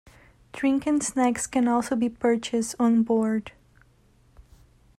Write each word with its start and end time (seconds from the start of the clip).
Drinks 0.51 0.87
and 0.87 1.03
snacks 1.03 1.45
can 1.45 1.67
also 1.67 1.95
be 1.95 2.09
purchased 2.09 2.73
on 2.79 3.03
board. 3.03 3.51